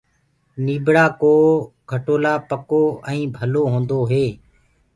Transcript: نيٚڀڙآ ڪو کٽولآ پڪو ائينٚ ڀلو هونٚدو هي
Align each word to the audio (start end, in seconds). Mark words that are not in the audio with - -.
نيٚڀڙآ 0.65 1.05
ڪو 1.21 1.33
کٽولآ 1.89 2.33
پڪو 2.49 2.83
ائينٚ 3.09 3.33
ڀلو 3.37 3.61
هونٚدو 3.71 3.99
هي 4.11 4.25